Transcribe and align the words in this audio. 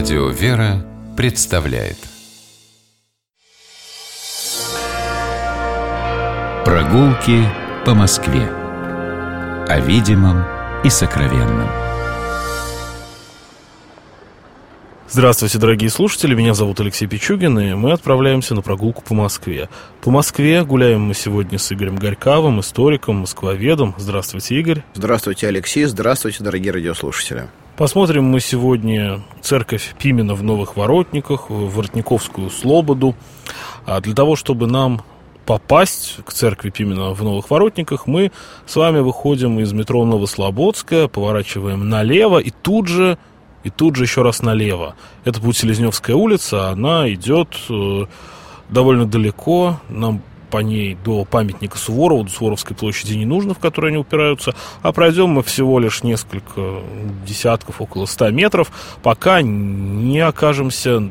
Радио 0.00 0.28
«Вера» 0.30 0.82
представляет 1.14 1.98
Прогулки 6.64 7.46
по 7.84 7.92
Москве 7.92 8.48
О 9.68 9.78
видимом 9.80 10.42
и 10.84 10.88
сокровенном 10.88 11.68
Здравствуйте, 15.10 15.58
дорогие 15.58 15.90
слушатели, 15.90 16.34
меня 16.34 16.54
зовут 16.54 16.80
Алексей 16.80 17.06
Пичугин, 17.06 17.58
и 17.58 17.74
мы 17.74 17.92
отправляемся 17.92 18.54
на 18.54 18.62
прогулку 18.62 19.02
по 19.02 19.12
Москве. 19.12 19.68
По 20.00 20.10
Москве 20.10 20.64
гуляем 20.64 21.02
мы 21.02 21.12
сегодня 21.12 21.58
с 21.58 21.70
Игорем 21.72 21.96
Горьковым, 21.96 22.60
историком, 22.60 23.16
москвоведом. 23.16 23.94
Здравствуйте, 23.98 24.58
Игорь. 24.60 24.82
Здравствуйте, 24.94 25.48
Алексей. 25.48 25.84
Здравствуйте, 25.84 26.42
дорогие 26.42 26.72
радиослушатели. 26.72 27.50
Посмотрим 27.80 28.24
мы 28.24 28.40
сегодня 28.40 29.22
церковь 29.40 29.94
Пимена 29.98 30.34
в 30.34 30.42
Новых 30.42 30.76
Воротниках, 30.76 31.48
в 31.48 31.74
Воротниковскую 31.74 32.50
Слободу. 32.50 33.14
А 33.86 34.02
для 34.02 34.14
того, 34.14 34.36
чтобы 34.36 34.66
нам 34.66 35.00
попасть 35.46 36.18
к 36.26 36.30
церкви 36.30 36.68
Пимена 36.68 37.14
в 37.14 37.24
Новых 37.24 37.48
Воротниках, 37.48 38.06
мы 38.06 38.32
с 38.66 38.76
вами 38.76 38.98
выходим 38.98 39.58
из 39.60 39.72
метро 39.72 40.04
Новослободская, 40.04 41.08
поворачиваем 41.08 41.88
налево 41.88 42.38
и 42.38 42.50
тут 42.50 42.86
же 42.86 43.16
и 43.64 43.70
тут 43.70 43.96
же 43.96 44.04
еще 44.04 44.20
раз 44.20 44.42
налево. 44.42 44.94
Это 45.24 45.40
путь 45.40 45.56
Селезневская 45.56 46.14
улица, 46.14 46.68
она 46.68 47.10
идет 47.10 47.56
э, 47.70 48.04
довольно 48.68 49.06
далеко, 49.06 49.80
нам 49.88 50.20
по 50.50 50.58
ней 50.58 50.96
до 51.04 51.24
памятника 51.24 51.78
Суворову, 51.78 52.24
до 52.24 52.30
Суворовской 52.30 52.76
площади 52.76 53.14
не 53.14 53.24
нужно, 53.24 53.54
в 53.54 53.58
которой 53.58 53.88
они 53.88 53.98
упираются, 53.98 54.54
а 54.82 54.92
пройдем 54.92 55.30
мы 55.30 55.42
всего 55.42 55.78
лишь 55.78 56.02
несколько 56.02 56.82
десятков, 57.26 57.80
около 57.80 58.06
ста 58.06 58.30
метров, 58.30 58.70
пока 59.02 59.42
не 59.42 60.20
окажемся 60.20 61.10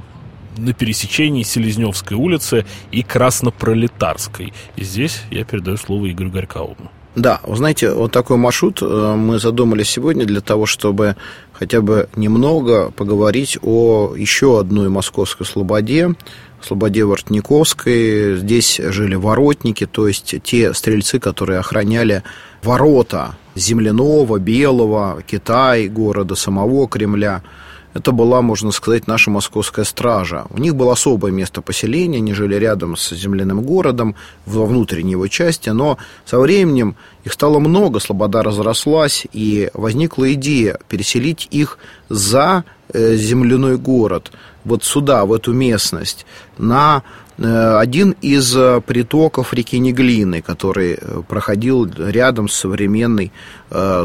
на 0.57 0.73
пересечении 0.73 1.43
Селезневской 1.43 2.17
улицы 2.17 2.65
и 2.91 3.01
Краснопролетарской. 3.01 4.53
И 4.75 4.83
здесь 4.83 5.21
я 5.31 5.45
передаю 5.45 5.77
слово 5.77 6.11
Игорю 6.11 6.31
Горьковому. 6.31 6.91
Да, 7.15 7.41
вы 7.43 7.55
знаете, 7.55 7.91
вот 7.91 8.11
такой 8.11 8.37
маршрут 8.37 8.81
э, 8.81 9.15
мы 9.17 9.39
задумали 9.39 9.83
сегодня 9.83 10.25
для 10.25 10.41
того, 10.41 10.65
чтобы 10.65 11.15
хотя 11.53 11.81
бы 11.81 12.07
немного 12.15 12.91
поговорить 12.91 13.57
о 13.61 14.15
еще 14.15 14.59
одной 14.59 14.89
московской 14.89 15.45
слободе, 15.45 16.15
слободе 16.61 17.05
Воротниковской. 17.05 18.37
Здесь 18.37 18.79
жили 18.83 19.15
воротники, 19.15 19.85
то 19.85 20.07
есть 20.07 20.35
те 20.43 20.73
стрельцы, 20.73 21.19
которые 21.19 21.59
охраняли 21.59 22.23
ворота 22.63 23.35
земляного, 23.55 24.39
белого, 24.39 25.23
Китай, 25.27 25.87
города 25.87 26.35
самого 26.35 26.87
Кремля– 26.87 27.43
это 27.93 28.11
была, 28.11 28.41
можно 28.41 28.71
сказать, 28.71 29.07
наша 29.07 29.31
московская 29.31 29.83
стража. 29.83 30.45
У 30.51 30.59
них 30.59 30.75
было 30.75 30.93
особое 30.93 31.31
место 31.31 31.61
поселения, 31.61 32.17
они 32.17 32.33
жили 32.33 32.55
рядом 32.55 32.95
с 32.95 33.09
земляным 33.15 33.61
городом, 33.61 34.15
во 34.45 34.65
внутренней 34.65 35.11
его 35.11 35.27
части, 35.27 35.69
но 35.69 35.97
со 36.25 36.39
временем 36.39 36.95
их 37.23 37.33
стало 37.33 37.59
много, 37.59 37.99
слобода 37.99 38.43
разрослась, 38.43 39.25
и 39.33 39.71
возникла 39.73 40.31
идея 40.33 40.79
переселить 40.87 41.47
их 41.49 41.79
за 42.09 42.63
земляной 42.93 43.77
город, 43.77 44.31
вот 44.65 44.83
сюда, 44.83 45.25
в 45.25 45.33
эту 45.33 45.53
местность, 45.53 46.25
на 46.57 47.03
э, 47.37 47.77
один 47.77 48.15
из 48.21 48.55
э, 48.55 48.81
притоков 48.85 49.53
реки 49.53 49.79
Неглины, 49.79 50.41
который 50.41 50.97
проходил 51.27 51.85
рядом 51.85 52.49
с 52.49 52.53
современной 52.53 53.31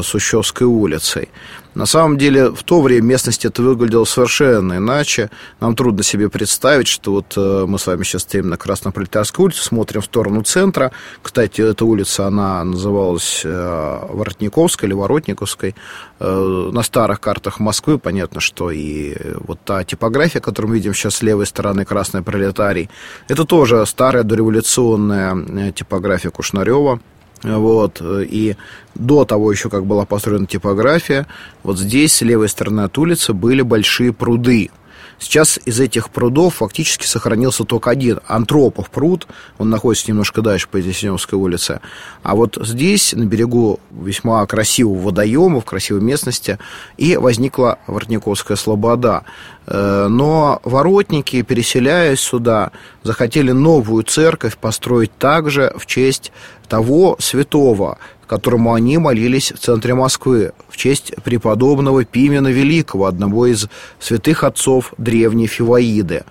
Сущевской 0.03 0.67
улицей. 0.67 1.29
На 1.75 1.85
самом 1.85 2.17
деле, 2.17 2.51
в 2.51 2.63
то 2.63 2.81
время 2.81 3.05
местность 3.05 3.43
это 3.43 3.61
выглядело 3.61 4.05
совершенно 4.05 4.77
иначе. 4.77 5.29
Нам 5.59 5.75
трудно 5.75 6.03
себе 6.03 6.29
представить, 6.29 6.87
что 6.87 7.11
вот 7.11 7.33
э, 7.35 7.65
мы 7.67 7.77
с 7.77 7.85
вами 7.85 8.03
сейчас 8.03 8.21
стоим 8.21 8.47
на 8.47 8.55
Краснопролетарской 8.55 9.43
улице, 9.43 9.61
смотрим 9.61 10.01
в 10.01 10.05
сторону 10.05 10.41
центра. 10.43 10.93
Кстати, 11.21 11.59
эта 11.59 11.83
улица, 11.83 12.27
она 12.27 12.63
называлась 12.63 13.41
э, 13.43 13.99
Воротниковской 14.09 14.87
или 14.87 14.93
Воротниковской. 14.93 15.75
Э, 16.19 16.69
на 16.71 16.81
старых 16.81 17.19
картах 17.19 17.59
Москвы 17.59 17.99
понятно, 17.99 18.39
что 18.39 18.71
и 18.71 19.13
вот 19.35 19.59
та 19.65 19.83
типография, 19.83 20.39
которую 20.39 20.69
мы 20.69 20.75
видим 20.77 20.93
сейчас 20.93 21.15
с 21.15 21.21
левой 21.21 21.45
стороны 21.45 21.83
Красной 21.83 22.23
Пролетарий, 22.23 22.89
это 23.27 23.43
тоже 23.43 23.85
старая 23.85 24.23
дореволюционная 24.23 25.73
типография 25.73 26.29
Кушнарева. 26.29 27.01
Вот, 27.45 28.01
и 28.01 28.55
до 28.95 29.25
того 29.25 29.51
еще, 29.51 29.69
как 29.69 29.85
была 29.85 30.05
построена 30.05 30.47
типография, 30.47 31.27
вот 31.63 31.77
здесь, 31.77 32.15
с 32.15 32.21
левой 32.21 32.49
стороны 32.49 32.81
от 32.81 32.97
улицы, 32.97 33.33
были 33.33 33.61
большие 33.61 34.11
пруды. 34.13 34.71
Сейчас 35.19 35.59
из 35.65 35.79
этих 35.79 36.09
прудов 36.09 36.55
фактически 36.55 37.05
сохранился 37.05 37.63
только 37.63 37.89
один 37.89 38.19
Антропов 38.27 38.89
пруд, 38.89 39.27
он 39.57 39.69
находится 39.69 40.09
немножко 40.09 40.41
дальше 40.41 40.67
по 40.67 40.81
Десневской 40.81 41.39
улице. 41.39 41.79
А 42.23 42.35
вот 42.35 42.57
здесь, 42.61 43.13
на 43.13 43.25
берегу 43.25 43.79
весьма 43.91 44.45
красивого 44.45 44.99
водоема, 44.99 45.61
в 45.61 45.65
красивой 45.65 46.01
местности, 46.01 46.59
и 46.97 47.15
возникла 47.17 47.79
Воротниковская 47.87 48.57
слобода. 48.57 49.23
Э, 49.67 50.07
но 50.09 50.59
воротники, 50.63 51.41
переселяясь 51.41 52.19
сюда, 52.19 52.71
захотели 53.03 53.51
новую 53.51 54.03
церковь 54.03 54.57
построить 54.57 55.15
также 55.17 55.73
в 55.77 55.85
честь 55.85 56.31
того 56.67 57.15
святого, 57.19 57.97
которому 58.27 58.73
они 58.73 58.97
молились 58.97 59.51
в 59.51 59.59
центре 59.59 59.93
Москвы, 59.93 60.53
в 60.69 60.77
честь 60.77 61.13
преподобного 61.23 62.05
Пимена 62.05 62.49
Великого, 62.49 63.05
одного 63.05 63.47
из 63.47 63.67
святых 63.99 64.43
отцов 64.43 64.93
древней 64.97 65.47
Фиваиды. 65.47 66.23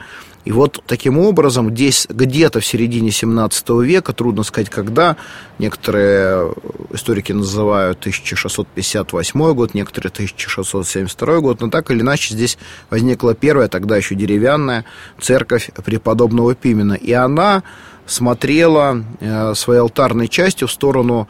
И 0.44 0.52
вот 0.52 0.82
таким 0.86 1.18
образом 1.18 1.70
здесь 1.70 2.06
где-то 2.10 2.60
в 2.60 2.66
середине 2.66 3.10
17 3.10 3.70
века, 3.82 4.12
трудно 4.12 4.42
сказать 4.42 4.68
когда, 4.68 5.16
некоторые 5.58 6.52
историки 6.92 7.32
называют 7.32 8.00
1658 8.00 9.54
год, 9.54 9.72
некоторые 9.72 10.10
1672 10.10 11.40
год, 11.40 11.60
но 11.60 11.70
так 11.70 11.90
или 11.90 12.02
иначе 12.02 12.34
здесь 12.34 12.58
возникла 12.90 13.34
первая, 13.34 13.68
тогда 13.68 13.96
еще 13.96 14.14
деревянная 14.14 14.84
церковь 15.18 15.70
преподобного 15.82 16.54
Пимена. 16.54 16.94
И 16.94 17.12
она 17.12 17.62
смотрела 18.06 19.02
э, 19.20 19.54
своей 19.54 19.80
алтарной 19.80 20.28
частью 20.28 20.68
в 20.68 20.72
сторону 20.72 21.26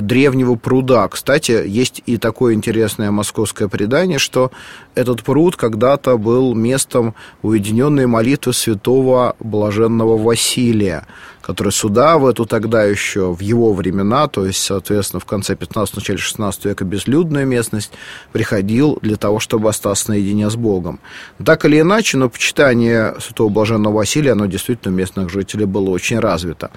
древнего 0.00 0.54
пруда. 0.54 1.08
Кстати, 1.08 1.62
есть 1.66 2.02
и 2.06 2.18
такое 2.18 2.54
интересное 2.54 3.10
московское 3.10 3.68
предание, 3.68 4.18
что 4.18 4.50
этот 4.94 5.22
пруд 5.22 5.56
когда-то 5.56 6.18
был 6.18 6.54
местом 6.54 7.14
уединенной 7.42 8.06
молитвы 8.06 8.52
святого 8.52 9.36
блаженного 9.40 10.18
Василия, 10.18 11.06
который 11.40 11.72
сюда, 11.72 12.18
в 12.18 12.26
эту 12.26 12.44
тогда 12.44 12.84
еще, 12.84 13.32
в 13.32 13.40
его 13.40 13.72
времена, 13.72 14.28
то 14.28 14.44
есть, 14.44 14.62
соответственно, 14.62 15.20
в 15.20 15.24
конце 15.24 15.56
15 15.56 15.96
начале 15.96 16.18
16 16.18 16.64
века 16.66 16.84
безлюдную 16.84 17.46
местность, 17.46 17.92
приходил 18.32 18.98
для 19.00 19.16
того, 19.16 19.40
чтобы 19.40 19.70
остаться 19.70 20.10
наедине 20.10 20.50
с 20.50 20.56
Богом. 20.56 21.00
Так 21.42 21.64
или 21.64 21.80
иначе, 21.80 22.18
но 22.18 22.28
почитание 22.28 23.14
святого 23.20 23.48
блаженного 23.48 23.94
Василия, 23.94 24.32
оно 24.32 24.46
действительно 24.46 24.94
у 24.94 24.98
местных 24.98 25.30
жителей 25.30 25.64
было 25.64 25.88
очень 25.88 26.18
развито. 26.18 26.70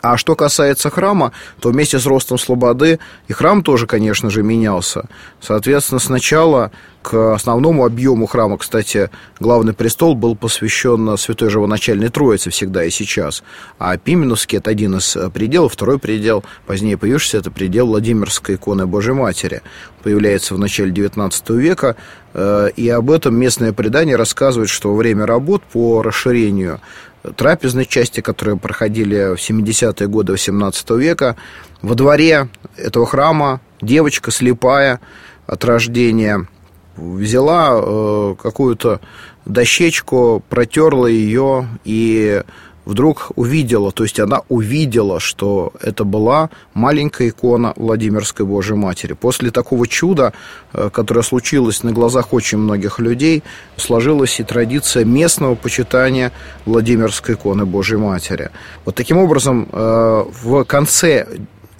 А 0.00 0.16
что 0.16 0.36
касается 0.36 0.90
храма, 0.90 1.32
то 1.60 1.70
вместе 1.70 1.98
с 1.98 2.06
ростом 2.06 2.38
слободы 2.38 2.98
и 3.26 3.32
храм 3.32 3.62
тоже, 3.62 3.86
конечно 3.86 4.30
же, 4.30 4.42
менялся. 4.42 5.08
Соответственно, 5.40 5.98
сначала 5.98 6.70
основному 7.12 7.84
объему 7.84 8.26
храма, 8.26 8.58
кстати, 8.58 9.10
главный 9.40 9.72
престол 9.72 10.14
был 10.14 10.36
посвящен 10.36 11.16
Святой 11.16 11.50
Живоначальной 11.50 12.08
Троице 12.08 12.50
всегда 12.50 12.84
и 12.84 12.90
сейчас. 12.90 13.42
А 13.78 13.96
Пименовский– 13.96 14.58
это 14.58 14.70
один 14.70 14.96
из 14.96 15.16
пределов, 15.32 15.72
второй 15.72 15.98
предел, 15.98 16.44
позднее 16.66 16.96
появившийся, 16.96 17.38
это 17.38 17.50
предел 17.50 17.86
Владимирской 17.86 18.56
иконы 18.56 18.86
Божьей 18.86 19.14
Матери. 19.14 19.62
Появляется 20.02 20.54
в 20.54 20.58
начале 20.58 20.92
XIX 20.92 21.32
века, 21.56 21.96
э, 22.34 22.70
и 22.76 22.88
об 22.88 23.10
этом 23.10 23.36
местное 23.36 23.72
предание 23.72 24.16
рассказывает, 24.16 24.70
что 24.70 24.90
во 24.90 24.96
время 24.96 25.26
работ 25.26 25.62
по 25.64 26.02
расширению 26.02 26.80
трапезной 27.36 27.86
части, 27.86 28.20
которые 28.20 28.56
проходили 28.56 29.34
в 29.34 29.38
70-е 29.38 30.06
годы 30.08 30.34
XVIII 30.34 30.98
века. 30.98 31.36
Во 31.82 31.94
дворе 31.94 32.48
этого 32.76 33.06
храма 33.06 33.60
девочка 33.80 34.30
слепая 34.30 35.00
от 35.46 35.64
рождения 35.64 36.46
взяла 36.98 37.80
э, 37.80 38.34
какую-то 38.40 39.00
дощечку, 39.46 40.42
протерла 40.48 41.06
ее 41.06 41.66
и 41.84 42.42
вдруг 42.88 43.32
увидела, 43.36 43.92
то 43.92 44.02
есть 44.02 44.18
она 44.18 44.40
увидела, 44.48 45.20
что 45.20 45.72
это 45.82 46.04
была 46.04 46.48
маленькая 46.72 47.28
икона 47.28 47.74
Владимирской 47.76 48.46
Божьей 48.46 48.76
Матери. 48.76 49.12
После 49.12 49.50
такого 49.50 49.86
чуда, 49.86 50.32
э, 50.72 50.88
которое 50.90 51.22
случилось 51.22 51.82
на 51.82 51.92
глазах 51.92 52.32
очень 52.32 52.56
многих 52.56 52.98
людей, 52.98 53.42
сложилась 53.76 54.40
и 54.40 54.42
традиция 54.42 55.04
местного 55.04 55.54
почитания 55.54 56.32
Владимирской 56.64 57.34
иконы 57.34 57.66
Божьей 57.66 57.98
Матери. 57.98 58.50
Вот 58.86 58.94
таким 58.94 59.18
образом, 59.18 59.68
э, 59.70 60.24
в 60.42 60.64
конце 60.64 61.26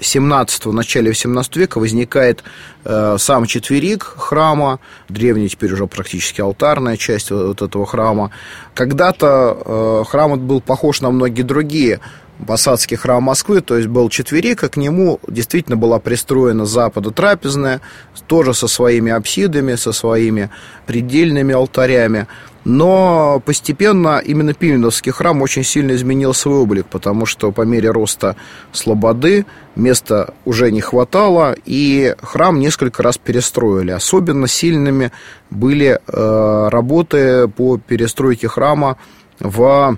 17 0.00 0.66
начале 0.66 1.08
18 1.08 1.56
века 1.56 1.78
возникает 1.78 2.44
э, 2.84 3.16
сам 3.18 3.46
четверик 3.46 4.04
храма, 4.04 4.80
древняя 5.08 5.48
теперь 5.48 5.72
уже 5.72 5.86
практически 5.86 6.40
алтарная 6.40 6.96
часть 6.96 7.30
вот 7.30 7.62
этого 7.62 7.86
храма. 7.86 8.30
Когда-то 8.74 9.58
э, 9.64 10.04
храм 10.08 10.38
был 10.38 10.60
похож 10.60 11.00
на 11.00 11.10
многие 11.10 11.42
другие 11.42 12.00
Посадский 12.46 12.96
храм 12.96 13.22
Москвы, 13.22 13.60
то 13.60 13.76
есть 13.76 13.88
был 13.88 14.08
четверик, 14.08 14.62
а 14.62 14.68
к 14.68 14.76
нему 14.76 15.18
действительно 15.26 15.76
была 15.76 15.98
пристроена 15.98 16.66
запада 16.66 17.10
трапезная, 17.10 17.80
тоже 18.28 18.54
со 18.54 18.68
своими 18.68 19.10
апсидами, 19.10 19.74
со 19.74 19.92
своими 19.92 20.50
предельными 20.86 21.52
алтарями. 21.52 22.28
Но 22.68 23.40
постепенно 23.46 24.18
именно 24.18 24.52
Пименовский 24.52 25.10
храм 25.10 25.40
очень 25.40 25.64
сильно 25.64 25.92
изменил 25.92 26.34
свой 26.34 26.58
облик, 26.58 26.84
потому 26.84 27.24
что 27.24 27.50
по 27.50 27.62
мере 27.62 27.90
роста 27.90 28.36
слободы 28.72 29.46
места 29.74 30.34
уже 30.44 30.70
не 30.70 30.82
хватало, 30.82 31.56
и 31.64 32.14
храм 32.20 32.60
несколько 32.60 33.02
раз 33.02 33.16
перестроили. 33.16 33.90
Особенно 33.92 34.46
сильными 34.46 35.12
были 35.48 35.98
э, 36.06 36.68
работы 36.68 37.48
по 37.48 37.78
перестройке 37.78 38.48
храма 38.48 38.98
в 39.40 39.96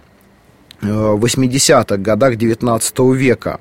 80-х 0.80 1.96
годах 1.96 2.36
19 2.36 2.98
века. 3.16 3.58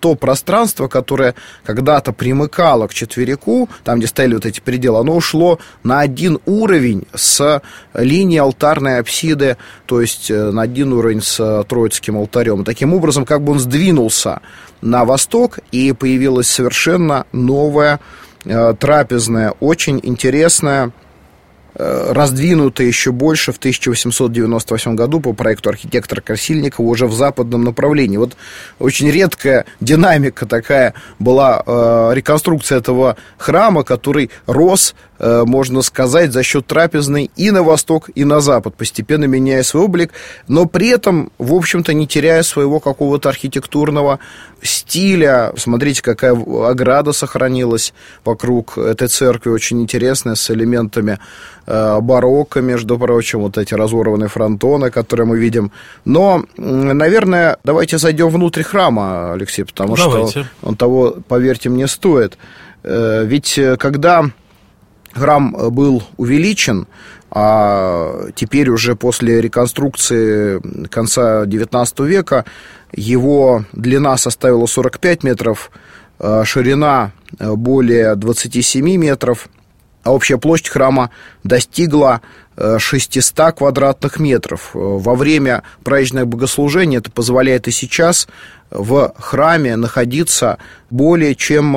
То 0.00 0.14
пространство, 0.14 0.88
которое 0.88 1.34
когда-то 1.64 2.12
примыкало 2.12 2.86
к 2.86 2.94
четверику, 2.94 3.68
там, 3.84 3.98
где 3.98 4.06
стояли 4.06 4.34
вот 4.34 4.46
эти 4.46 4.60
пределы, 4.60 4.98
оно 4.98 5.14
ушло 5.14 5.58
на 5.82 6.00
один 6.00 6.40
уровень 6.46 7.06
с 7.14 7.62
линии 7.94 8.38
алтарной 8.38 8.98
апсиды, 8.98 9.56
то 9.86 10.00
есть 10.00 10.30
э, 10.30 10.50
на 10.50 10.62
один 10.62 10.92
уровень 10.92 11.22
с 11.22 11.64
Троицким 11.68 12.16
алтарем. 12.16 12.64
Таким 12.64 12.94
образом, 12.94 13.24
как 13.24 13.42
бы 13.42 13.52
он 13.52 13.60
сдвинулся 13.60 14.40
на 14.80 15.04
восток, 15.04 15.58
и 15.72 15.92
появилась 15.92 16.48
совершенно 16.48 17.26
новая 17.32 18.00
э, 18.44 18.74
трапезная, 18.78 19.52
очень 19.60 20.00
интересная 20.02 20.92
Э, 21.74 22.12
раздвинуто 22.12 22.82
еще 22.82 23.12
больше 23.12 23.52
в 23.52 23.58
1898 23.58 24.96
году 24.96 25.20
по 25.20 25.32
проекту 25.32 25.70
архитектора 25.70 26.20
Красильникова 26.20 26.84
уже 26.84 27.06
в 27.06 27.12
западном 27.12 27.62
направлении. 27.62 28.16
Вот 28.16 28.36
очень 28.80 29.08
редкая 29.10 29.66
динамика 29.80 30.46
такая 30.46 30.94
была 31.20 31.62
э, 31.64 32.10
реконструкция 32.14 32.78
этого 32.78 33.16
храма, 33.38 33.84
который 33.84 34.30
рос 34.46 34.94
можно 35.20 35.82
сказать, 35.82 36.32
за 36.32 36.42
счет 36.42 36.66
трапезной 36.66 37.30
и 37.36 37.50
на 37.50 37.62
восток, 37.62 38.08
и 38.14 38.24
на 38.24 38.40
запад, 38.40 38.74
постепенно 38.74 39.24
меняя 39.24 39.62
свой 39.62 39.84
облик, 39.84 40.12
но 40.48 40.66
при 40.66 40.88
этом, 40.88 41.30
в 41.38 41.54
общем-то, 41.54 41.92
не 41.92 42.06
теряя 42.06 42.42
своего 42.42 42.80
какого-то 42.80 43.28
архитектурного 43.28 44.18
стиля. 44.62 45.52
Смотрите, 45.56 46.02
какая 46.02 46.32
ограда 46.32 47.12
сохранилась 47.12 47.92
вокруг 48.24 48.78
этой 48.78 49.08
церкви, 49.08 49.50
очень 49.50 49.80
интересная, 49.80 50.34
с 50.34 50.50
элементами 50.50 51.18
э, 51.66 52.00
барокко, 52.00 52.60
между 52.60 52.98
прочим, 52.98 53.40
вот 53.40 53.58
эти 53.58 53.74
разорванные 53.74 54.28
фронтоны, 54.28 54.90
которые 54.90 55.26
мы 55.26 55.38
видим. 55.38 55.72
Но, 56.04 56.44
наверное, 56.56 57.58
давайте 57.64 57.98
зайдем 57.98 58.28
внутрь 58.28 58.62
храма, 58.62 59.32
Алексей, 59.32 59.64
потому 59.64 59.96
давайте. 59.96 60.30
что 60.30 60.46
он 60.62 60.76
того, 60.76 61.16
поверьте 61.28 61.68
мне, 61.68 61.86
стоит. 61.86 62.38
Э, 62.82 63.24
ведь 63.24 63.58
когда 63.78 64.30
храм 65.12 65.54
э, 65.56 65.70
был 65.70 66.02
увеличен, 66.16 66.86
а 67.30 68.26
теперь 68.34 68.70
уже 68.70 68.96
после 68.96 69.40
реконструкции 69.40 70.60
конца 70.88 71.44
XIX 71.44 72.06
века 72.06 72.44
его 72.92 73.64
длина 73.72 74.16
составила 74.16 74.66
45 74.66 75.22
метров, 75.22 75.70
э, 76.18 76.42
ширина 76.44 77.12
э, 77.38 77.52
более 77.52 78.14
27 78.16 78.96
метров, 78.96 79.48
а 80.02 80.12
общая 80.12 80.38
площадь 80.38 80.68
храма 80.68 81.10
достигла 81.44 82.22
600 82.56 83.52
квадратных 83.56 84.18
метров. 84.18 84.70
Во 84.74 85.14
время 85.14 85.62
праздничного 85.82 86.26
богослужения 86.26 86.98
это 86.98 87.10
позволяет 87.10 87.68
и 87.68 87.70
сейчас 87.70 88.28
в 88.70 89.12
храме 89.18 89.76
находиться 89.76 90.58
более 90.90 91.34
чем 91.34 91.72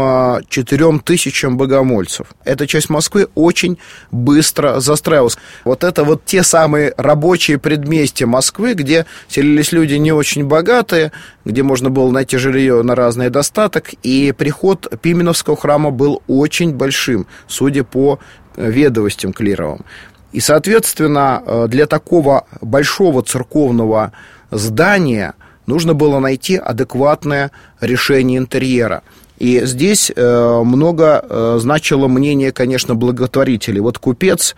4 0.47 0.85
а, 0.85 0.99
тысячам 0.99 1.57
богомольцев. 1.57 2.27
Эта 2.43 2.67
часть 2.67 2.89
Москвы 2.89 3.27
очень 3.35 3.77
быстро 4.11 4.79
застраивалась. 4.79 5.37
Вот 5.63 5.83
это 5.83 6.03
вот 6.03 6.25
те 6.25 6.43
самые 6.43 6.93
рабочие 6.97 7.57
предместья 7.57 8.25
Москвы, 8.25 8.73
где 8.73 9.05
селились 9.27 9.71
люди 9.71 9.95
не 9.95 10.11
очень 10.11 10.45
богатые, 10.45 11.11
где 11.45 11.63
можно 11.63 11.89
было 11.89 12.11
найти 12.11 12.37
жилье 12.37 12.81
на 12.83 12.95
разный 12.95 13.29
достаток, 13.29 13.91
и 14.03 14.33
приход 14.35 14.87
Пименовского 15.01 15.57
храма 15.57 15.91
был 15.91 16.21
очень 16.27 16.73
большим, 16.73 17.27
судя 17.47 17.83
по 17.83 18.19
ведовостям 18.55 19.33
клировым. 19.33 19.85
И, 20.31 20.39
соответственно, 20.39 21.43
э, 21.45 21.67
для 21.69 21.85
такого 21.85 22.45
большого 22.61 23.21
церковного 23.21 24.11
здания 24.49 25.35
нужно 25.65 25.93
было 25.93 26.19
найти 26.19 26.55
адекватное 26.55 27.51
решение 27.81 28.37
интерьера. 28.37 29.03
И 29.39 29.65
здесь 29.65 30.11
э, 30.15 30.61
много 30.63 31.25
э, 31.27 31.57
значило 31.59 32.07
мнение, 32.07 32.51
конечно, 32.51 32.95
благотворителей. 32.95 33.81
Вот 33.81 33.97
купец 33.97 34.55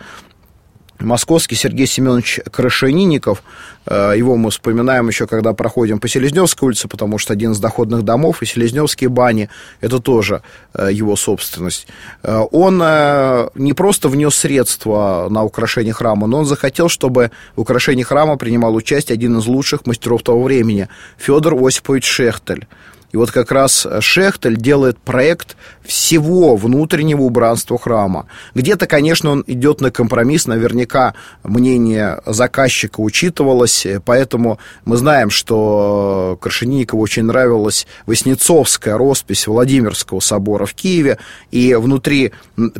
московский 1.05 1.55
Сергей 1.55 1.87
Семенович 1.87 2.41
Крашенинников, 2.51 3.43
э, 3.85 4.13
его 4.17 4.35
мы 4.35 4.49
вспоминаем 4.49 5.07
еще, 5.07 5.27
когда 5.27 5.53
проходим 5.53 5.99
по 5.99 6.07
Селезневской 6.07 6.67
улице, 6.67 6.87
потому 6.87 7.17
что 7.17 7.33
один 7.33 7.51
из 7.53 7.59
доходных 7.59 8.03
домов, 8.03 8.41
и 8.41 8.45
Селезневские 8.45 9.09
бани, 9.09 9.49
это 9.81 9.99
тоже 9.99 10.41
э, 10.73 10.89
его 10.91 11.15
собственность. 11.15 11.87
Э, 12.23 12.41
он 12.51 12.77
не 13.55 13.73
просто 13.73 14.09
внес 14.09 14.35
средства 14.35 15.27
на 15.29 15.43
украшение 15.43 15.93
храма, 15.93 16.27
но 16.27 16.39
он 16.39 16.45
захотел, 16.45 16.89
чтобы 16.89 17.31
в 17.55 17.61
украшении 17.61 18.03
храма 18.03 18.37
принимал 18.37 18.75
участие 18.75 19.13
один 19.13 19.37
из 19.37 19.45
лучших 19.45 19.85
мастеров 19.85 20.23
того 20.23 20.43
времени, 20.43 20.89
Федор 21.17 21.55
Осипович 21.55 22.05
Шехтель. 22.05 22.67
И 23.15 23.17
вот 23.17 23.31
как 23.31 23.49
раз 23.53 23.87
Шехтель 24.01 24.57
делает 24.57 24.97
проект 24.97 25.55
всего 25.85 26.57
внутреннего 26.57 27.21
убранства 27.21 27.79
храма. 27.79 28.25
Где-то, 28.55 28.87
конечно, 28.87 29.29
он 29.31 29.43
идет 29.47 29.79
на 29.79 29.89
компромисс, 29.89 30.47
наверняка 30.47 31.13
мнение 31.41 32.19
заказчика 32.25 32.99
учитывалось, 32.99 33.87
поэтому 34.03 34.59
мы 34.83 34.97
знаем, 34.97 35.29
что 35.29 36.37
Крашенинникову 36.41 37.01
очень 37.01 37.23
нравилась 37.23 37.87
Воснецовская 38.05 38.97
роспись 38.97 39.47
Владимирского 39.47 40.19
собора 40.19 40.65
в 40.65 40.73
Киеве, 40.73 41.17
и 41.51 41.73
внутри 41.75 42.33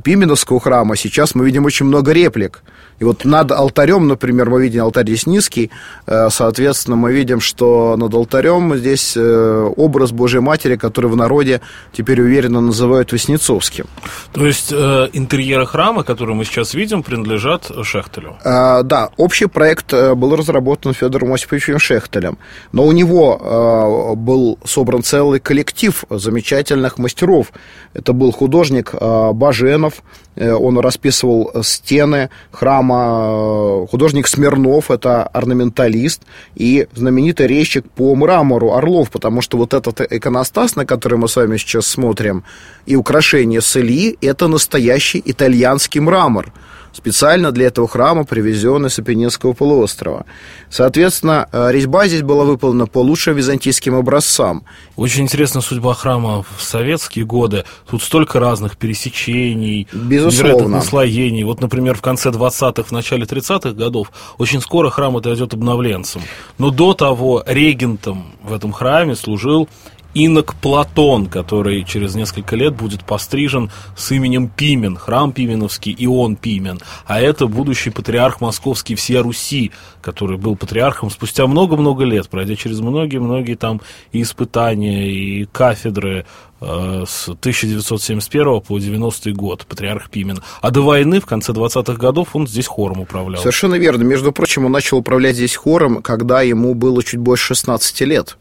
Пименовского 0.04 0.60
храма 0.60 0.98
сейчас 0.98 1.34
мы 1.34 1.46
видим 1.46 1.64
очень 1.64 1.86
много 1.86 2.12
реплик. 2.12 2.62
И 3.00 3.04
вот 3.04 3.26
над 3.26 3.52
алтарем, 3.52 4.08
например, 4.08 4.50
мы 4.50 4.62
видим 4.64 4.84
алтарь 4.84 5.08
здесь 5.08 5.28
низкий, 5.28 5.70
э, 6.08 6.30
соответственно, 6.30 6.96
мы 6.96 7.14
видим, 7.14 7.42
что 7.42 7.96
над 7.98 8.14
алтарем 8.14 8.76
здесь 8.78 9.16
э, 9.18 9.72
образ 9.76 10.12
Божьей 10.26 10.42
Матери, 10.42 10.76
который 10.76 11.10
в 11.12 11.16
народе 11.16 11.62
теперь 11.94 12.22
уверенно 12.22 12.62
называют 12.62 13.12
Васнецовским. 13.12 13.86
То 14.34 14.46
есть 14.46 14.72
э, 14.72 15.10
интерьеры 15.14 15.66
храма, 15.66 16.04
которые 16.04 16.36
мы 16.36 16.46
сейчас 16.46 16.74
видим, 16.74 17.04
принадлежат 17.04 17.72
Шехтелю? 17.84 18.38
Да, 18.44 19.10
общий 19.18 19.48
проект 19.48 19.94
был 19.94 20.36
разработан 20.36 20.94
Федором 20.94 21.34
Осиповичем 21.34 21.80
Шехтелем, 21.80 22.38
но 22.72 22.86
у 22.86 22.92
него 22.92 24.16
был 24.16 24.58
собран 24.66 25.04
целый 25.04 25.40
коллектив 25.40 26.04
замечательных 26.10 26.98
мастеров. 26.98 27.52
Это 27.94 28.14
был 28.14 28.32
художник 28.32 28.94
Баженов, 28.94 29.94
он 30.38 30.80
расписывал 30.80 31.52
стены 31.64 32.30
храма, 32.52 32.86
храма 32.86 33.84
э, 33.84 33.88
художник 33.92 34.28
Смирнов, 34.28 34.92
это 34.92 35.24
орнаменталист, 35.24 36.22
и 36.56 36.88
знаменитый 36.94 37.48
резчик 37.48 37.90
по 37.92 38.16
мрамору 38.16 38.74
Орлов, 38.74 39.10
потому 39.12 39.42
что 39.42 39.58
вот 39.58 39.74
этот 39.74 40.02
иконостас, 40.18 40.76
на 40.76 40.86
который 40.86 41.18
мы 41.18 41.28
с 41.28 41.36
вами 41.36 41.58
сейчас 41.58 41.88
смотрим, 41.88 42.44
и 42.86 42.96
украшение 42.96 43.62
с 43.62 43.78
Ильи, 43.78 44.18
это 44.22 44.48
настоящий 44.48 45.22
итальянский 45.26 46.00
мрамор– 46.02 46.52
специально 46.96 47.52
для 47.52 47.68
этого 47.68 47.88
храма, 47.88 48.24
привезенный 48.24 48.90
с 48.90 49.00
Апеннинского 49.00 49.54
полуострова. 49.54 50.26
Соответственно, 50.70 51.48
э, 51.52 51.72
резьба 51.72 52.08
здесь 52.08 52.22
была 52.22 52.46
выполнена 52.46 52.88
по 52.88 53.00
лучшим 53.00 53.36
византийским 53.36 53.96
образцам. 53.96 54.64
Очень 54.96 55.24
интересна 55.24 55.62
судьба 55.62 55.94
храма 55.94 56.44
в 56.58 56.62
советские 56.64 57.26
годы. 57.26 57.66
Тут 57.90 58.02
столько 58.02 58.40
разных 58.40 58.78
пересечений, 58.78 59.88
Безусловно. 59.92 60.78
наслоений. 60.78 61.44
Вот, 61.44 61.62
например, 61.62 61.96
в 61.96 62.02
конце 62.02 62.30
20-х, 62.30 62.84
в 62.84 62.92
начале 62.92 63.26
30-х 63.26 63.72
годов 63.72 64.12
очень 64.38 64.62
скоро 64.62 64.90
храм 64.90 65.16
отойдет 65.18 65.54
обновленцем. 65.54 66.22
Но 66.58 66.72
до 66.72 66.94
того 66.94 67.44
регентом 67.46 68.26
в 68.42 68.54
этом 68.54 68.72
храме 68.72 69.16
служил 69.16 69.68
инок 70.16 70.56
Платон, 70.56 71.28
который 71.28 71.84
через 71.84 72.16
несколько 72.16 72.56
лет 72.56 72.74
будет 72.74 73.04
пострижен 73.04 73.70
с 73.96 74.12
именем 74.12 74.48
Пимен, 74.48 74.96
храм 74.96 75.32
Пименовский, 75.32 75.92
и 75.92 76.08
он 76.08 76.38
Пимен. 76.38 76.80
А 77.06 77.20
это 77.20 77.46
будущий 77.46 77.92
патриарх 77.92 78.42
московский 78.42 78.96
всея 78.96 79.22
Руси, 79.22 79.72
который 80.02 80.38
был 80.38 80.56
патриархом 80.56 81.12
спустя 81.12 81.46
много-много 81.46 82.06
лет, 82.06 82.30
пройдя 82.30 82.56
через 82.56 82.80
многие-многие 82.80 83.56
там 83.56 83.82
испытания, 84.14 85.12
и 85.12 85.46
кафедры 85.46 86.26
с 86.62 87.28
1971 87.28 88.62
по 88.62 88.80
90 88.80 89.32
год, 89.34 89.66
патриарх 89.66 90.10
Пимен. 90.10 90.42
А 90.62 90.72
до 90.72 90.82
войны, 90.82 91.20
в 91.20 91.26
конце 91.26 91.52
20-х 91.52 91.94
годов, 91.94 92.30
он 92.34 92.48
здесь 92.48 92.68
хором 92.68 93.02
управлял. 93.02 93.42
Совершенно 93.42 93.76
верно. 93.76 94.04
Между 94.04 94.32
прочим, 94.32 94.66
он 94.66 94.72
начал 94.72 94.98
управлять 94.98 95.36
здесь 95.36 95.56
хором, 95.56 96.02
когда 96.02 96.42
ему 96.42 96.74
было 96.74 97.04
чуть 97.04 97.20
больше 97.20 97.48
16 97.48 98.02
лет. 98.02 98.38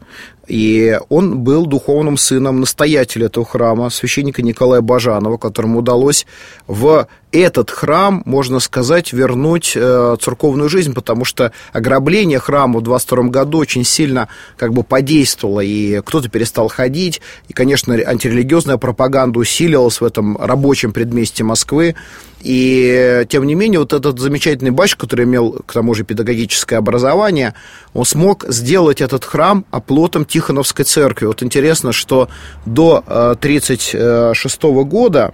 И 0.47 0.99
он 1.09 1.39
был 1.39 1.65
духовным 1.65 2.17
сыном 2.17 2.59
настоятеля 2.59 3.27
этого 3.27 3.45
храма, 3.45 3.89
священника 3.89 4.41
Николая 4.43 4.81
Бажанова, 4.81 5.37
которому 5.37 5.79
удалось 5.79 6.25
в 6.67 7.07
этот 7.31 7.69
храм, 7.69 8.21
можно 8.25 8.59
сказать, 8.59 9.11
вернуть 9.11 9.73
э, 9.75 10.15
церковную 10.21 10.69
жизнь, 10.69 10.93
потому 10.93 11.25
что 11.25 11.51
ограбление 11.73 12.39
храма 12.39 12.79
в 12.79 12.83
22 12.83 13.23
году 13.23 13.57
очень 13.57 13.83
сильно 13.83 14.29
как 14.55 14.73
бы 14.73 14.83
подействовало, 14.83 15.59
и 15.59 16.01
кто-то 16.01 16.29
перестал 16.29 16.69
ходить, 16.69 17.21
и, 17.47 17.53
конечно, 17.53 17.93
антирелигиозная 18.05 18.77
пропаганда 18.77 19.39
усилилась 19.39 20.01
в 20.01 20.05
этом 20.05 20.37
рабочем 20.37 20.93
предместе 20.93 21.43
Москвы, 21.43 21.95
и, 22.41 23.25
тем 23.29 23.45
не 23.45 23.55
менее, 23.55 23.79
вот 23.79 23.91
этот 23.91 24.19
замечательный 24.19 24.69
батюшка, 24.69 25.07
который 25.07 25.25
имел, 25.25 25.63
к 25.65 25.73
тому 25.73 25.95
же, 25.95 26.03
педагогическое 26.03 26.77
образование, 26.77 27.55
он 27.93 28.05
смог 28.05 28.45
сделать 28.47 29.01
этот 29.01 29.25
храм 29.25 29.65
оплотом 29.71 30.25
Тихоновской 30.25 30.85
церкви. 30.85 31.25
Вот 31.25 31.41
интересно, 31.41 31.91
что 31.91 32.29
до 32.65 33.03
1936 33.07 34.59
э, 34.63 34.83
года 34.83 35.33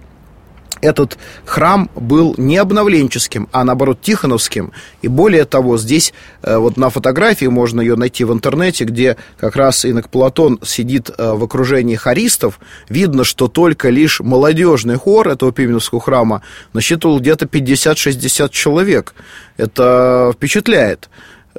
этот 0.82 1.16
храм 1.46 1.88
был 1.94 2.34
не 2.36 2.58
обновленческим, 2.58 3.48
а 3.52 3.64
наоборот 3.64 4.00
тихоновским. 4.02 4.72
И 5.00 5.08
более 5.08 5.44
того, 5.44 5.78
здесь 5.78 6.12
э, 6.42 6.56
вот 6.58 6.76
на 6.76 6.90
фотографии 6.90 7.46
можно 7.46 7.80
ее 7.80 7.96
найти 7.96 8.24
в 8.24 8.32
интернете, 8.32 8.84
где 8.84 9.16
как 9.38 9.56
раз 9.56 9.84
инок 9.84 10.10
Платон 10.10 10.58
сидит 10.62 11.10
э, 11.16 11.32
в 11.32 11.42
окружении 11.44 11.94
хористов. 11.94 12.60
Видно, 12.88 13.24
что 13.24 13.48
только 13.48 13.88
лишь 13.88 14.20
молодежный 14.20 14.96
хор 14.96 15.28
этого 15.28 15.52
Пименовского 15.52 16.00
храма 16.00 16.42
насчитывал 16.72 17.20
где-то 17.20 17.46
50-60 17.46 18.50
человек. 18.50 19.14
Это 19.56 20.32
впечатляет. 20.34 21.08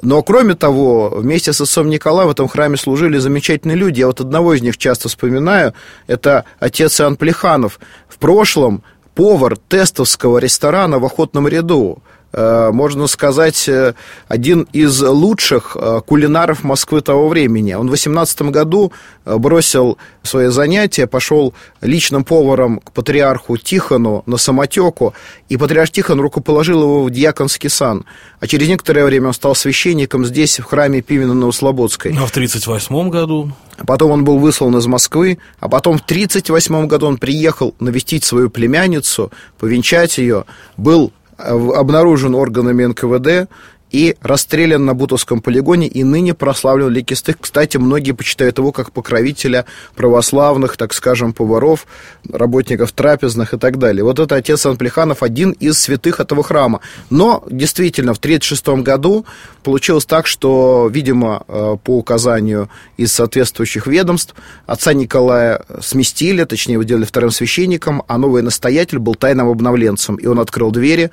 Но, 0.02 0.22
кроме 0.22 0.54
того, 0.54 1.10
вместе 1.10 1.52
с 1.52 1.60
отцом 1.60 1.88
Николаем 1.88 2.28
в 2.28 2.32
этом 2.32 2.48
храме 2.48 2.76
служили 2.76 3.18
замечательные 3.18 3.76
люди. 3.76 4.00
Я 4.00 4.08
вот 4.08 4.20
одного 4.20 4.54
из 4.54 4.62
них 4.62 4.76
часто 4.76 5.08
вспоминаю. 5.08 5.72
Это 6.06 6.44
отец 6.58 7.00
Иоанн 7.00 7.16
Плеханов. 7.16 7.78
В 8.08 8.18
прошлом 8.18 8.82
повар 9.14 9.56
тестовского 9.56 10.38
ресторана 10.38 10.98
в 10.98 11.04
охотном 11.04 11.48
ряду. 11.48 11.98
Э, 12.36 12.70
можно 12.72 13.06
сказать, 13.06 13.68
э, 13.68 13.94
один 14.26 14.66
из 14.72 15.00
лучших 15.00 15.76
э, 15.76 16.00
кулинаров 16.04 16.64
Москвы 16.64 17.00
того 17.00 17.28
времени. 17.28 17.74
Он 17.74 17.86
в 17.86 17.90
18 17.90 18.42
году 18.42 18.92
бросил 19.24 19.98
свои 20.22 20.48
занятия, 20.48 21.06
пошел 21.06 21.54
личным 21.80 22.24
поваром 22.24 22.80
к 22.80 22.90
патриарху 22.90 23.56
Тихону 23.56 24.24
на 24.26 24.36
самотеку, 24.36 25.14
и 25.48 25.56
патриарх 25.56 25.90
Тихон 25.90 26.20
рукоположил 26.20 26.82
его 26.82 27.04
в 27.04 27.10
дьяконский 27.10 27.70
сан. 27.70 28.04
А 28.40 28.48
через 28.48 28.68
некоторое 28.68 29.04
время 29.04 29.28
он 29.28 29.34
стал 29.34 29.54
священником 29.54 30.26
здесь, 30.26 30.58
в 30.58 30.64
храме 30.64 31.02
Пимена 31.02 31.34
на 31.34 31.46
Услободской. 31.46 32.10
А 32.12 32.26
в 32.26 32.30
1938 32.30 33.10
году? 33.10 33.52
Потом 33.86 34.10
он 34.10 34.24
был 34.24 34.38
выслан 34.38 34.76
из 34.76 34.86
Москвы, 34.86 35.38
а 35.60 35.68
потом 35.68 35.98
в 35.98 36.02
1938 36.02 36.86
году 36.88 37.06
он 37.06 37.16
приехал 37.16 37.74
навестить 37.78 38.24
свою 38.24 38.50
племянницу, 38.50 39.30
повенчать 39.58 40.18
ее, 40.18 40.44
был 40.76 41.12
обнаружен 41.38 42.34
органами 42.34 42.84
НКВД 42.86 43.48
и 43.90 44.16
расстрелян 44.22 44.84
на 44.84 44.94
Бутовском 44.94 45.40
полигоне, 45.40 45.86
и 45.86 46.02
ныне 46.02 46.34
прославлен 46.34 46.90
Ликистых. 46.90 47.36
Кстати, 47.40 47.76
многие 47.76 48.12
почитают 48.12 48.58
его 48.58 48.72
как 48.72 48.92
покровителя 48.92 49.66
православных, 49.94 50.76
так 50.76 50.92
скажем, 50.92 51.32
поваров, 51.32 51.86
работников 52.28 52.92
трапезных 52.92 53.54
и 53.54 53.58
так 53.58 53.78
далее. 53.78 54.04
Вот 54.04 54.18
это 54.18 54.34
отец 54.36 54.66
Анплеханов, 54.66 55.22
один 55.22 55.52
из 55.52 55.80
святых 55.80 56.20
этого 56.20 56.42
храма. 56.42 56.80
Но, 57.10 57.44
действительно, 57.50 58.14
в 58.14 58.18
1936 58.18 58.84
году 58.84 59.26
получилось 59.62 60.06
так, 60.06 60.26
что, 60.26 60.88
видимо, 60.92 61.44
э, 61.46 61.76
по 61.82 61.98
указанию 61.98 62.68
из 62.96 63.12
соответствующих 63.12 63.86
ведомств, 63.86 64.34
отца 64.66 64.92
Николая 64.92 65.64
сместили, 65.80 66.44
точнее, 66.44 66.74
его 66.74 66.82
делали 66.82 67.04
вторым 67.04 67.30
священником, 67.30 68.02
а 68.08 68.18
новый 68.18 68.42
настоятель 68.42 68.98
был 68.98 69.14
тайным 69.14 69.48
обновленцем, 69.48 70.16
и 70.16 70.26
он 70.26 70.40
открыл 70.40 70.70
двери 70.70 71.10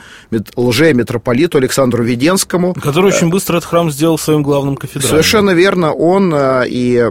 лже-митрополиту 0.55 1.57
Александру 1.57 2.03
Веденскому, 2.03 2.70
Который 2.73 3.07
очень 3.07 3.29
быстро 3.29 3.57
этот 3.57 3.69
храм 3.69 3.91
сделал 3.91 4.17
своим 4.17 4.43
главным 4.43 4.75
кафедральным. 4.75 5.09
Совершенно 5.09 5.51
верно. 5.51 5.93
Он 5.93 6.33
э, 6.33 6.65
и 6.67 7.09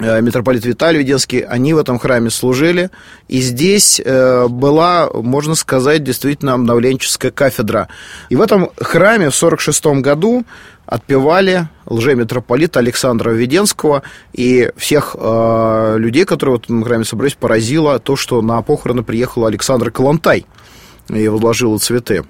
э, 0.00 0.20
митрополит 0.20 0.64
Виталий 0.64 1.00
Веденский, 1.00 1.40
они 1.40 1.74
в 1.74 1.78
этом 1.78 1.98
храме 1.98 2.30
служили. 2.30 2.90
И 3.28 3.40
здесь 3.40 4.00
э, 4.04 4.46
была, 4.48 5.10
можно 5.12 5.54
сказать, 5.54 6.04
действительно 6.04 6.54
обновленческая 6.54 7.30
кафедра. 7.30 7.88
И 8.28 8.36
в 8.36 8.40
этом 8.40 8.70
храме 8.76 9.30
в 9.30 9.36
1946 9.36 9.86
году 10.02 10.44
отпевали 10.88 11.68
лже-митрополита 11.86 12.78
Александра 12.78 13.30
Веденского, 13.30 14.02
и 14.32 14.70
всех 14.76 15.14
э, 15.18 15.94
людей, 15.98 16.24
которые 16.24 16.56
в 16.56 16.60
этом 16.60 16.82
храме 16.82 17.04
собрались, 17.04 17.34
поразило 17.34 17.98
то, 17.98 18.16
что 18.16 18.40
на 18.40 18.62
похороны 18.62 19.02
приехал 19.02 19.44
Александр 19.44 19.90
Калантай 19.90 20.46
и 21.08 21.28
возложил 21.28 21.78
цветы. 21.78 22.24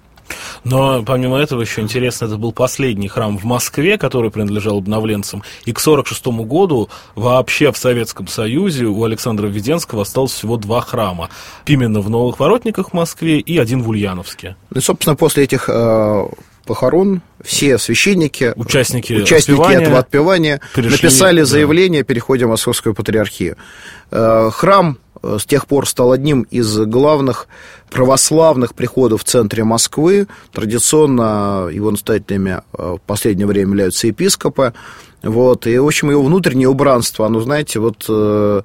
Но 0.65 1.03
помимо 1.03 1.39
этого 1.39 1.61
еще 1.61 1.81
интересно, 1.81 2.27
это 2.27 2.37
был 2.37 2.53
последний 2.53 3.09
храм 3.09 3.39
в 3.39 3.45
Москве, 3.45 3.99
который 3.99 4.31
принадлежал 4.31 4.79
обновленцам. 4.79 5.43
И 5.65 5.73
к 5.73 5.81
1946 5.81 6.27
году 6.49 6.89
вообще 7.15 7.73
в 7.73 7.79
Советском 7.79 8.27
Союзе 8.27 8.87
у 8.87 9.05
Александра 9.05 9.47
Введенского 9.47 10.03
осталось 10.03 10.33
всего 10.33 10.57
два 10.57 10.81
храма. 10.81 11.29
Именно 11.67 12.01
в 12.01 12.11
Новых 12.11 12.39
Воротниках 12.39 12.91
в 12.91 12.93
Москве 12.93 13.39
и 13.39 13.59
один 13.59 13.83
в 13.83 13.89
Ульяновске. 13.89 14.57
И, 14.75 14.81
собственно, 14.81 15.17
после 15.17 15.45
этих 15.45 15.69
э, 15.69 16.27
похорон 16.69 17.23
все 17.43 17.79
священники, 17.79 18.53
участники, 18.55 19.15
участники 19.15 19.59
отпевания, 19.59 19.81
этого 19.81 19.99
отпевания 19.99 20.61
написали 20.77 21.43
заявление, 21.43 22.03
да. 22.03 22.07
переходим 22.07 22.49
в 22.49 22.51
Московскую 22.51 22.95
патриархию. 22.95 23.57
Э, 24.11 24.51
храм 24.53 24.99
с 25.23 25.45
тех 25.47 25.67
пор 25.67 25.89
стал 25.89 26.13
одним 26.13 26.43
из 26.43 26.79
главных 26.79 27.49
православных 27.91 28.75
приходов 28.75 29.23
в 29.23 29.25
центре 29.25 29.65
Москвы. 29.65 30.27
Традиционно 30.53 31.69
его 31.73 31.91
настоятелями 31.91 32.63
э, 32.73 32.97
в 32.97 33.01
последнее 33.07 33.47
время 33.47 33.71
являются 33.71 34.07
епископы. 34.07 34.75
Вот, 35.23 35.67
и, 35.67 35.77
в 35.79 35.87
общем, 35.87 36.11
его 36.11 36.23
внутреннее 36.23 36.69
убранство, 36.69 37.27
оно, 37.27 37.41
знаете, 37.41 37.81
вот 37.81 38.05
э, 38.09 38.63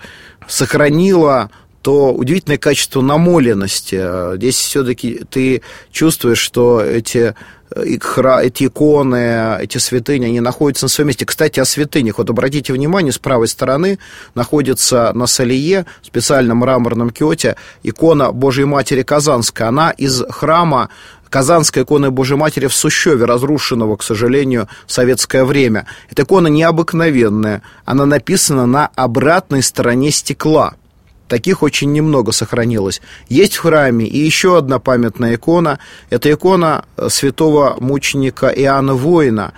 сохранило 0.47 1.49
то 1.83 2.13
удивительное 2.13 2.57
качество 2.57 3.01
намоленности. 3.01 4.35
Здесь 4.37 4.55
все-таки 4.55 5.21
ты 5.29 5.61
чувствуешь, 5.91 6.39
что 6.39 6.81
эти 6.81 7.35
эти 7.75 8.65
иконы, 8.65 9.57
эти 9.59 9.79
святыни, 9.79 10.25
они 10.25 10.39
находятся 10.39 10.85
на 10.85 10.89
своем 10.89 11.07
месте. 11.07 11.25
Кстати, 11.25 11.59
о 11.59 11.65
святынях. 11.65 12.19
Вот 12.19 12.29
обратите 12.29 12.71
внимание, 12.71 13.11
с 13.11 13.17
правой 13.17 13.47
стороны 13.47 13.97
находится 14.35 15.11
на 15.13 15.25
Салие, 15.25 15.87
в 16.03 16.05
специальном 16.05 16.59
мраморном 16.59 17.09
киоте, 17.09 17.55
икона 17.81 18.31
Божьей 18.31 18.65
Матери 18.65 19.01
Казанская. 19.01 19.69
Она 19.69 19.89
из 19.89 20.23
храма 20.29 20.89
Казанской 21.31 21.81
иконы 21.81 22.11
Божьей 22.11 22.37
Матери 22.37 22.67
в 22.67 22.75
Сущеве, 22.75 23.25
разрушенного, 23.25 23.95
к 23.95 24.03
сожалению, 24.03 24.67
в 24.85 24.91
советское 24.91 25.43
время. 25.43 25.87
Эта 26.11 26.21
икона 26.21 26.47
необыкновенная. 26.47 27.63
Она 27.85 28.05
написана 28.05 28.67
на 28.67 28.91
обратной 28.95 29.63
стороне 29.63 30.11
стекла– 30.11 30.75
Таких 31.27 31.63
очень 31.63 31.91
немного 31.93 32.31
сохранилось. 32.31 33.01
Есть 33.29 33.55
в 33.55 33.61
храме 33.61 34.05
и 34.05 34.17
еще 34.17 34.57
одна 34.57 34.79
памятная 34.79 35.35
икона. 35.35 35.79
Это 36.09 36.31
икона 36.31 36.85
э, 36.97 37.09
святого 37.09 37.77
мученика 37.79 38.47
Иоанна 38.47 38.93
Воина. 38.93 39.53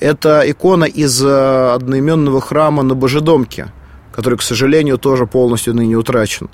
Это 0.00 0.42
икона 0.46 0.84
из 0.84 1.22
э, 1.22 1.72
одноименного 1.74 2.40
храма 2.40 2.82
на 2.82 2.94
Божедомке, 2.94 3.72
который, 4.12 4.38
к 4.38 4.42
сожалению, 4.42 4.98
тоже 4.98 5.26
полностью 5.26 5.74
ныне 5.74 5.96
утрачен. 5.96 6.50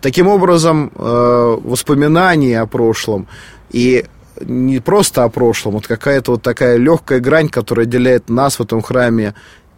Таким 0.00 0.28
образом, 0.28 0.92
э, 0.94 1.58
воспоминания 1.64 2.60
о 2.60 2.66
прошлом 2.66 3.26
и 3.70 4.04
не 4.40 4.80
просто 4.80 5.24
о 5.24 5.28
прошлом, 5.28 5.72
вот 5.72 5.86
какая-то 5.86 6.32
вот 6.32 6.42
такая 6.42 6.76
легкая 6.76 7.20
грань, 7.20 7.48
которая 7.48 7.86
отделяет 7.86 8.28
нас 8.28 8.58
в 8.58 8.62
этом 8.62 8.82
храме 8.82 9.34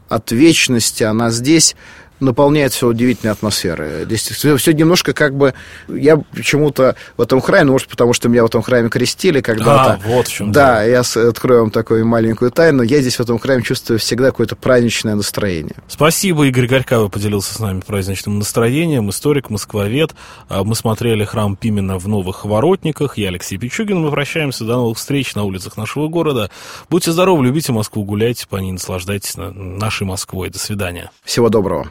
от 0.08 0.32
вечности, 0.32 1.02
она 1.02 1.30
здесь 1.30 1.76
наполняет 2.20 2.72
все 2.72 2.88
удивительной 2.88 3.32
атмосферой. 3.32 4.04
Здесь 4.04 4.22
все, 4.22 4.72
немножко 4.72 5.12
как 5.12 5.36
бы... 5.36 5.54
Я 5.88 6.16
почему-то 6.16 6.96
в 7.16 7.22
этом 7.22 7.40
храме, 7.40 7.64
ну, 7.64 7.72
может, 7.72 7.88
потому 7.88 8.12
что 8.12 8.28
меня 8.28 8.42
в 8.42 8.46
этом 8.46 8.62
храме 8.62 8.88
крестили 8.88 9.40
когда-то. 9.40 9.92
А, 9.92 10.00
вот 10.04 10.28
в 10.28 10.32
чем 10.32 10.52
Да, 10.52 10.84
дело. 10.84 11.04
я 11.16 11.28
открою 11.28 11.60
вам 11.62 11.70
такую 11.70 12.06
маленькую 12.06 12.50
тайну. 12.50 12.82
Я 12.82 13.00
здесь 13.00 13.16
в 13.16 13.20
этом 13.20 13.38
храме 13.38 13.62
чувствую 13.62 13.98
всегда 13.98 14.26
какое-то 14.26 14.56
праздничное 14.56 15.14
настроение. 15.14 15.74
Спасибо, 15.88 16.46
Игорь 16.46 16.66
Горькавый 16.66 17.08
поделился 17.10 17.54
с 17.54 17.58
нами 17.58 17.80
праздничным 17.80 18.38
настроением. 18.38 19.10
Историк, 19.10 19.50
москвовед. 19.50 20.14
А, 20.48 20.64
мы 20.64 20.74
смотрели 20.74 21.24
храм 21.24 21.56
Пимена 21.56 21.98
в 21.98 22.08
Новых 22.08 22.44
Воротниках. 22.44 23.18
Я 23.18 23.28
Алексей 23.28 23.58
Пичугин. 23.58 23.98
Мы 24.00 24.10
прощаемся. 24.10 24.64
До 24.64 24.76
новых 24.76 24.98
встреч 24.98 25.34
на 25.34 25.44
улицах 25.44 25.76
нашего 25.76 26.08
города. 26.08 26.50
Будьте 26.90 27.12
здоровы, 27.12 27.44
любите 27.44 27.72
Москву, 27.72 28.04
гуляйте 28.04 28.46
по 28.48 28.56
ней, 28.56 28.72
наслаждайтесь 28.72 29.34
нашей 29.36 30.06
Москвой. 30.06 30.50
До 30.50 30.58
свидания. 30.58 31.10
Всего 31.24 31.48
доброго. 31.48 31.90